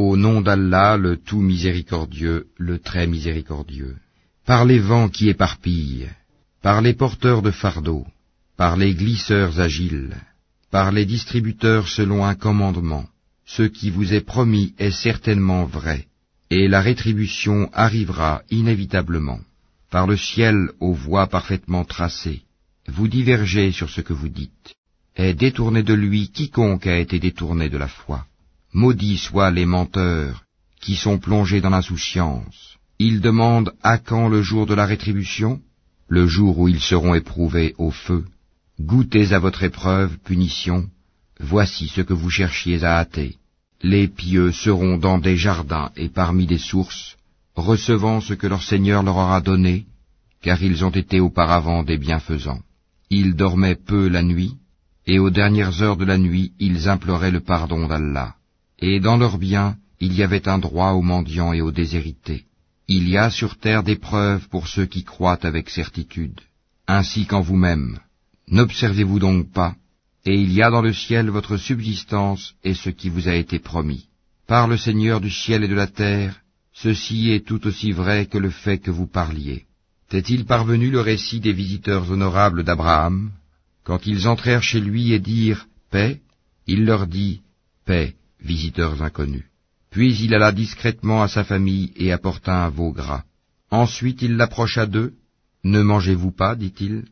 Au 0.00 0.16
nom 0.16 0.40
d'Allah, 0.40 0.96
le 0.96 1.18
tout 1.18 1.42
miséricordieux, 1.42 2.46
le 2.56 2.78
très 2.78 3.06
miséricordieux. 3.06 3.96
Par 4.46 4.64
les 4.64 4.78
vents 4.78 5.10
qui 5.10 5.28
éparpillent, 5.28 6.08
par 6.62 6.80
les 6.80 6.94
porteurs 6.94 7.42
de 7.42 7.50
fardeaux, 7.50 8.06
par 8.56 8.78
les 8.78 8.94
glisseurs 8.94 9.60
agiles, 9.60 10.16
par 10.70 10.92
les 10.92 11.04
distributeurs 11.04 11.88
selon 11.88 12.24
un 12.24 12.34
commandement, 12.34 13.04
ce 13.44 13.64
qui 13.64 13.90
vous 13.90 14.14
est 14.14 14.22
promis 14.34 14.72
est 14.78 14.96
certainement 15.08 15.66
vrai, 15.66 16.06
et 16.48 16.68
la 16.68 16.80
rétribution 16.80 17.68
arrivera 17.74 18.40
inévitablement. 18.50 19.40
Par 19.90 20.06
le 20.06 20.16
ciel 20.16 20.70
aux 20.80 20.94
voies 20.94 21.26
parfaitement 21.26 21.84
tracées, 21.84 22.40
vous 22.88 23.08
divergez 23.08 23.72
sur 23.72 23.90
ce 23.90 24.00
que 24.00 24.14
vous 24.14 24.30
dites. 24.30 24.72
Est 25.16 25.34
détourné 25.34 25.82
de 25.82 25.92
lui 25.92 26.30
quiconque 26.30 26.86
a 26.86 26.98
été 26.98 27.18
détourné 27.18 27.68
de 27.68 27.76
la 27.76 27.88
foi. 27.88 28.24
Maudits 28.74 29.18
soient 29.18 29.50
les 29.50 29.66
menteurs 29.66 30.44
qui 30.80 30.96
sont 30.96 31.18
plongés 31.18 31.60
dans 31.60 31.70
l'insouciance. 31.70 32.78
Ils 32.98 33.20
demandent 33.20 33.74
à 33.82 33.98
quand 33.98 34.28
le 34.28 34.42
jour 34.42 34.66
de 34.66 34.74
la 34.74 34.86
rétribution, 34.86 35.60
le 36.08 36.26
jour 36.26 36.58
où 36.58 36.68
ils 36.68 36.80
seront 36.80 37.14
éprouvés 37.14 37.74
au 37.76 37.90
feu. 37.90 38.24
Goûtez 38.80 39.34
à 39.34 39.38
votre 39.38 39.62
épreuve, 39.62 40.16
punition, 40.24 40.88
voici 41.38 41.88
ce 41.88 42.00
que 42.00 42.14
vous 42.14 42.30
cherchiez 42.30 42.82
à 42.82 42.98
hâter. 42.98 43.36
Les 43.82 44.08
pieux 44.08 44.52
seront 44.52 44.96
dans 44.96 45.18
des 45.18 45.36
jardins 45.36 45.90
et 45.96 46.08
parmi 46.08 46.46
des 46.46 46.58
sources, 46.58 47.16
recevant 47.54 48.20
ce 48.22 48.32
que 48.32 48.46
leur 48.46 48.62
Seigneur 48.62 49.02
leur 49.02 49.16
aura 49.16 49.40
donné, 49.40 49.84
car 50.40 50.62
ils 50.62 50.84
ont 50.84 50.90
été 50.90 51.20
auparavant 51.20 51.82
des 51.82 51.98
bienfaisants. 51.98 52.62
Ils 53.10 53.34
dormaient 53.34 53.74
peu 53.74 54.08
la 54.08 54.22
nuit, 54.22 54.54
et 55.06 55.18
aux 55.18 55.30
dernières 55.30 55.82
heures 55.82 55.98
de 55.98 56.06
la 56.06 56.16
nuit 56.16 56.52
ils 56.58 56.88
imploraient 56.88 57.30
le 57.30 57.40
pardon 57.40 57.86
d'Allah. 57.86 58.36
Et 58.82 59.00
dans 59.00 59.16
leurs 59.16 59.38
biens 59.38 59.76
il 60.04 60.12
y 60.14 60.24
avait 60.24 60.48
un 60.48 60.58
droit 60.58 60.90
aux 60.90 61.02
mendiants 61.02 61.52
et 61.52 61.60
aux 61.60 61.70
déshérités. 61.70 62.42
Il 62.88 63.08
y 63.08 63.16
a 63.16 63.30
sur 63.30 63.56
terre 63.56 63.84
des 63.84 63.94
preuves 63.94 64.48
pour 64.48 64.66
ceux 64.66 64.86
qui 64.86 65.04
croient 65.04 65.46
avec 65.46 65.70
certitude, 65.70 66.40
ainsi 66.88 67.24
qu'en 67.24 67.40
vous-même. 67.40 68.00
N'observez-vous 68.48 69.20
donc 69.20 69.52
pas, 69.52 69.76
et 70.26 70.34
il 70.34 70.52
y 70.52 70.60
a 70.60 70.70
dans 70.72 70.82
le 70.82 70.92
ciel 70.92 71.30
votre 71.30 71.56
subsistance 71.56 72.54
et 72.64 72.74
ce 72.74 72.90
qui 72.90 73.08
vous 73.10 73.28
a 73.28 73.36
été 73.36 73.60
promis. 73.60 74.08
Par 74.48 74.66
le 74.66 74.76
Seigneur 74.76 75.20
du 75.20 75.30
ciel 75.30 75.62
et 75.62 75.68
de 75.68 75.76
la 75.76 75.86
terre, 75.86 76.40
ceci 76.72 77.30
est 77.30 77.46
tout 77.46 77.64
aussi 77.68 77.92
vrai 77.92 78.26
que 78.26 78.38
le 78.38 78.50
fait 78.50 78.78
que 78.78 78.90
vous 78.90 79.06
parliez. 79.06 79.66
T'est-il 80.08 80.44
parvenu 80.44 80.90
le 80.90 81.00
récit 81.00 81.38
des 81.38 81.52
visiteurs 81.52 82.10
honorables 82.10 82.64
d'Abraham? 82.64 83.30
Quand 83.84 84.04
ils 84.04 84.26
entrèrent 84.26 84.64
chez 84.64 84.80
lui 84.80 85.12
et 85.12 85.20
dirent 85.20 85.66
Paix, 85.92 86.20
il 86.66 86.84
leur 86.84 87.06
dit 87.06 87.42
Paix, 87.86 88.16
visiteurs 88.44 89.02
inconnus. 89.02 89.44
Puis 89.90 90.16
il 90.24 90.34
alla 90.34 90.52
discrètement 90.52 91.22
à 91.22 91.28
sa 91.28 91.44
famille 91.44 91.92
et 91.96 92.12
apporta 92.12 92.64
un 92.64 92.68
veau 92.70 92.92
gras. 92.92 93.24
Ensuite 93.70 94.22
il 94.22 94.36
l'approcha 94.36 94.86
d'eux. 94.86 95.12
Ne 95.64 95.82
mangez-vous 95.82 96.32
pas, 96.32 96.56
dit-il. 96.56 97.04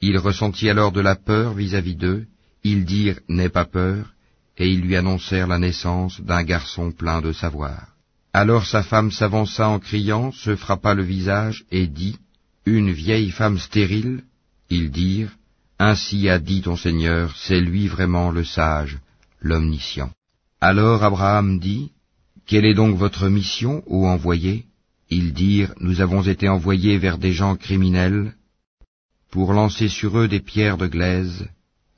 Il 0.00 0.16
ressentit 0.18 0.70
alors 0.70 0.92
de 0.92 1.00
la 1.00 1.16
peur 1.16 1.54
vis-à-vis 1.54 1.96
d'eux. 1.96 2.26
Ils 2.62 2.84
dirent 2.84 3.20
N'aie 3.28 3.48
pas 3.48 3.64
peur, 3.64 4.14
et 4.56 4.68
ils 4.68 4.80
lui 4.80 4.96
annoncèrent 4.96 5.48
la 5.48 5.58
naissance 5.58 6.20
d'un 6.20 6.42
garçon 6.42 6.92
plein 6.92 7.20
de 7.20 7.32
savoir. 7.32 7.88
Alors 8.32 8.66
sa 8.66 8.82
femme 8.82 9.10
s'avança 9.10 9.68
en 9.68 9.78
criant, 9.78 10.30
se 10.32 10.54
frappa 10.54 10.94
le 10.94 11.02
visage 11.02 11.64
et 11.70 11.86
dit 11.86 12.16
Une 12.66 12.92
vieille 12.92 13.30
femme 13.30 13.58
stérile 13.58 14.22
Ils 14.70 14.90
dirent 14.90 15.34
Ainsi 15.78 16.28
a 16.28 16.38
dit 16.38 16.62
ton 16.62 16.76
Seigneur, 16.76 17.34
c'est 17.36 17.60
lui 17.60 17.88
vraiment 17.88 18.30
le 18.30 18.44
sage, 18.44 18.98
l'omniscient. 19.40 20.12
Alors 20.60 21.04
Abraham 21.04 21.60
dit, 21.60 21.92
Quelle 22.44 22.64
est 22.64 22.74
donc 22.74 22.96
votre 22.96 23.28
mission, 23.28 23.84
ô 23.86 24.06
envoyé? 24.06 24.64
Ils 25.08 25.32
dirent, 25.32 25.72
Nous 25.78 26.00
avons 26.00 26.22
été 26.22 26.48
envoyés 26.48 26.98
vers 26.98 27.18
des 27.18 27.32
gens 27.32 27.54
criminels 27.54 28.34
pour 29.30 29.52
lancer 29.52 29.88
sur 29.88 30.18
eux 30.18 30.26
des 30.26 30.40
pierres 30.40 30.78
de 30.78 30.86
glaise, 30.86 31.48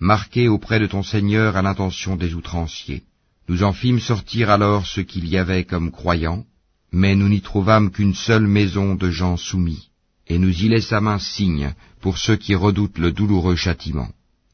marquées 0.00 0.48
auprès 0.48 0.80
de 0.80 0.86
ton 0.86 1.02
Seigneur 1.02 1.56
à 1.56 1.62
l'intention 1.62 2.16
des 2.16 2.34
outranciers. 2.34 3.04
Nous 3.48 3.62
en 3.62 3.72
fîmes 3.72 4.00
sortir 4.00 4.50
alors 4.50 4.86
ce 4.86 5.02
qu'il 5.02 5.28
y 5.28 5.36
avait 5.36 5.64
comme 5.64 5.92
croyants, 5.92 6.44
mais 6.90 7.14
nous 7.14 7.28
n'y 7.28 7.42
trouvâmes 7.42 7.90
qu'une 7.90 8.14
seule 8.14 8.46
maison 8.46 8.94
de 8.94 9.10
gens 9.10 9.36
soumis, 9.36 9.90
et 10.26 10.38
nous 10.38 10.64
y 10.64 10.68
laissâmes 10.68 11.06
un 11.06 11.18
signe 11.18 11.74
pour 12.00 12.18
ceux 12.18 12.36
qui 12.36 12.54
redoutent 12.54 12.98
le 12.98 13.12
douloureux 13.12 13.56
châtiment. 13.56 14.08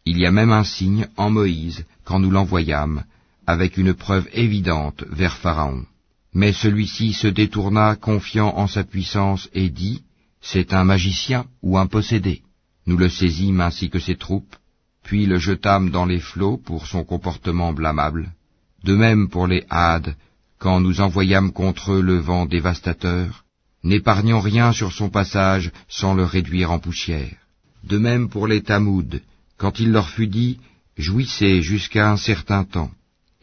Il 0.04 0.18
y 0.18 0.26
a 0.26 0.32
même 0.32 0.52
un 0.52 0.64
signe 0.64 1.06
en 1.16 1.30
Moïse 1.30 1.86
quand 2.04 2.18
nous 2.18 2.30
l'envoyâmes, 2.30 3.04
avec 3.46 3.76
une 3.76 3.94
preuve 3.94 4.28
évidente 4.32 5.04
vers 5.10 5.36
Pharaon. 5.36 5.84
Mais 6.32 6.52
celui-ci 6.52 7.12
se 7.12 7.28
détourna 7.28 7.96
confiant 7.96 8.52
en 8.56 8.66
sa 8.66 8.84
puissance 8.84 9.48
et 9.52 9.70
dit, 9.70 10.02
C'est 10.40 10.74
un 10.74 10.84
magicien 10.84 11.46
ou 11.62 11.78
un 11.78 11.86
possédé. 11.86 12.42
Nous 12.86 12.96
le 12.96 13.08
saisîmes 13.08 13.60
ainsi 13.60 13.88
que 13.88 13.98
ses 13.98 14.16
troupes, 14.16 14.56
puis 15.02 15.26
le 15.26 15.38
jetâmes 15.38 15.90
dans 15.90 16.06
les 16.06 16.20
flots 16.20 16.58
pour 16.58 16.86
son 16.86 17.04
comportement 17.04 17.72
blâmable. 17.72 18.32
De 18.82 18.94
même 18.94 19.28
pour 19.28 19.46
les 19.46 19.64
Hades, 19.70 20.16
quand 20.58 20.80
nous 20.80 21.00
envoyâmes 21.00 21.52
contre 21.52 21.92
eux 21.92 22.02
le 22.02 22.18
vent 22.18 22.46
dévastateur, 22.46 23.44
n'épargnant 23.82 24.40
rien 24.40 24.72
sur 24.72 24.92
son 24.92 25.10
passage 25.10 25.70
sans 25.88 26.14
le 26.14 26.24
réduire 26.24 26.70
en 26.72 26.78
poussière. 26.78 27.36
De 27.84 27.98
même 27.98 28.28
pour 28.28 28.46
les 28.46 28.62
Tamouds, 28.62 29.20
quand 29.58 29.78
il 29.78 29.92
leur 29.92 30.08
fut 30.08 30.26
dit, 30.26 30.58
jouissez 30.96 31.62
jusqu'à 31.62 32.10
un 32.10 32.16
certain 32.16 32.64
temps. 32.64 32.90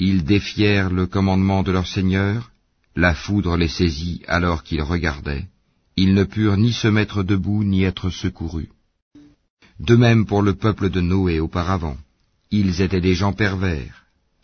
Ils 0.09 0.23
défièrent 0.23 0.89
le 0.89 1.05
commandement 1.05 1.61
de 1.61 1.71
leur 1.71 1.85
Seigneur, 1.85 2.49
la 2.95 3.13
foudre 3.13 3.55
les 3.55 3.67
saisit 3.67 4.23
alors 4.27 4.63
qu'ils 4.63 4.81
regardaient. 4.81 5.45
Ils 5.95 6.15
ne 6.15 6.23
purent 6.23 6.57
ni 6.57 6.73
se 6.73 6.87
mettre 6.87 7.21
debout 7.21 7.63
ni 7.63 7.83
être 7.83 8.09
secourus. 8.09 8.69
De 9.79 9.95
même 9.95 10.25
pour 10.25 10.41
le 10.41 10.55
peuple 10.55 10.89
de 10.89 11.01
Noé 11.01 11.39
auparavant. 11.39 11.97
Ils 12.49 12.81
étaient 12.81 13.05
des 13.09 13.13
gens 13.13 13.33
pervers. 13.33 13.95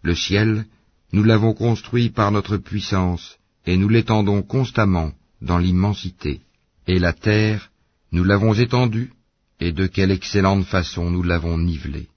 Le 0.03 0.13
ciel, 0.13 0.67
nous 1.11 1.23
l'avons 1.23 1.55
construit 1.55 2.11
par 2.11 2.31
notre 2.31 2.57
puissance, 2.57 3.37
et 3.65 3.77
nous 3.77 3.89
l'étendons 3.89 4.43
constamment 4.43 5.11
dans 5.41 5.57
l'immensité. 5.57 6.41
Et 6.85 6.99
la 6.99 7.13
terre, 7.13 7.71
nous 8.11 8.23
l'avons 8.23 8.53
étendue, 8.53 9.11
et 9.59 9.71
de 9.71 9.87
quelle 9.87 10.11
excellente 10.11 10.65
façon 10.65 11.09
nous 11.09 11.23
l'avons 11.23 11.57
nivelée. 11.57 12.09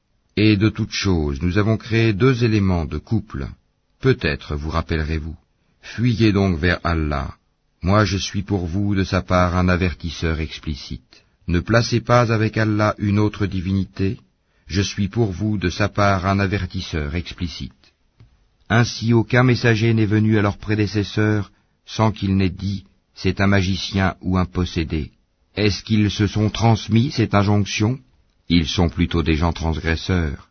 Et 0.42 0.56
de 0.56 0.70
toutes 0.70 0.98
choses, 1.06 1.42
nous 1.42 1.58
avons 1.58 1.76
créé 1.76 2.14
deux 2.14 2.44
éléments 2.44 2.86
de 2.86 2.96
couple. 2.96 3.42
Peut-être 4.00 4.56
vous 4.56 4.70
rappellerez-vous. 4.70 5.36
Fuyez 5.82 6.32
donc 6.32 6.58
vers 6.58 6.80
Allah. 6.82 7.34
Moi 7.82 8.06
je 8.06 8.16
suis 8.16 8.44
pour 8.50 8.64
vous 8.66 8.94
de 8.94 9.04
sa 9.04 9.20
part 9.20 9.54
un 9.54 9.68
avertisseur 9.68 10.40
explicite. 10.40 11.24
Ne 11.46 11.60
placez 11.60 12.00
pas 12.00 12.32
avec 12.32 12.56
Allah 12.56 12.94
une 12.96 13.18
autre 13.18 13.44
divinité. 13.44 14.18
Je 14.66 14.80
suis 14.80 15.08
pour 15.08 15.30
vous 15.30 15.58
de 15.58 15.68
sa 15.68 15.90
part 15.90 16.24
un 16.24 16.38
avertisseur 16.38 17.14
explicite. 17.16 17.84
Ainsi 18.70 19.12
aucun 19.12 19.42
messager 19.42 19.92
n'est 19.92 20.14
venu 20.16 20.38
à 20.38 20.42
leurs 20.46 20.62
prédécesseurs 20.66 21.52
sans 21.84 22.12
qu'il 22.12 22.34
n'ait 22.38 22.56
dit 22.66 22.84
c'est 23.14 23.42
un 23.42 23.46
magicien 23.46 24.14
ou 24.22 24.38
un 24.38 24.46
possédé. 24.46 25.10
Est-ce 25.54 25.82
qu'ils 25.82 26.10
se 26.10 26.26
sont 26.26 26.48
transmis 26.48 27.10
cette 27.10 27.34
injonction? 27.34 27.98
Ils 28.52 28.66
sont 28.66 28.88
plutôt 28.88 29.22
des 29.22 29.36
gens 29.36 29.52
transgresseurs. 29.52 30.48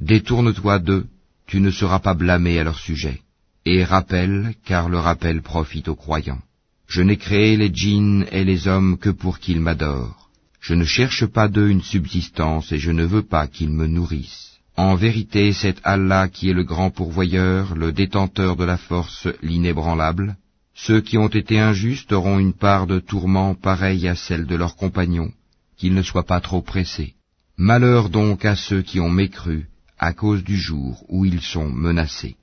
Détourne-toi 0.00 0.78
d'eux, 0.78 1.06
tu 1.46 1.58
ne 1.60 1.70
seras 1.70 1.98
pas 1.98 2.12
blâmé 2.12 2.58
à 2.58 2.64
leur 2.64 2.78
sujet. 2.78 3.22
Et 3.64 3.84
rappelle, 3.84 4.54
car 4.66 4.90
le 4.90 4.98
rappel 4.98 5.40
profite 5.40 5.88
aux 5.88 5.96
croyants. 5.96 6.42
Je 6.88 7.00
n'ai 7.00 7.16
créé 7.16 7.56
les 7.56 7.72
djinns 7.72 8.26
et 8.30 8.44
les 8.44 8.68
hommes 8.68 8.98
que 8.98 9.08
pour 9.08 9.38
qu'ils 9.38 9.62
m'adorent. 9.62 10.28
Je 10.60 10.74
ne 10.74 10.84
cherche 10.84 11.24
pas 11.24 11.48
d'eux 11.48 11.70
une 11.70 11.82
subsistance 11.82 12.70
et 12.70 12.78
je 12.78 12.90
ne 12.90 13.04
veux 13.04 13.22
pas 13.22 13.46
qu'ils 13.46 13.70
me 13.70 13.86
nourrissent. 13.86 14.58
En 14.76 14.94
vérité, 14.94 15.54
c'est 15.54 15.78
Allah 15.84 16.28
qui 16.28 16.50
est 16.50 16.58
le 16.60 16.64
grand 16.64 16.90
pourvoyeur, 16.90 17.74
le 17.76 17.92
détenteur 17.92 18.56
de 18.56 18.64
la 18.64 18.76
force, 18.76 19.26
l'inébranlable. 19.40 20.36
Ceux 20.74 21.00
qui 21.00 21.16
ont 21.16 21.28
été 21.28 21.58
injustes 21.58 22.12
auront 22.12 22.38
une 22.38 22.52
part 22.52 22.86
de 22.86 23.00
tourment 23.00 23.54
pareille 23.54 24.06
à 24.06 24.16
celle 24.16 24.44
de 24.44 24.54
leurs 24.54 24.76
compagnons, 24.76 25.32
qu'ils 25.80 25.94
ne 25.94 26.02
soient 26.02 26.30
pas 26.34 26.42
trop 26.42 26.60
pressés. 26.60 27.14
Malheur 27.56 28.10
donc 28.10 28.44
à 28.44 28.54
ceux 28.54 28.82
qui 28.82 29.00
ont 29.00 29.08
mécru 29.22 29.70
à 29.98 30.12
cause 30.12 30.44
du 30.44 30.58
jour 30.58 31.06
où 31.08 31.24
ils 31.24 31.40
sont 31.40 31.70
menacés. 31.70 32.36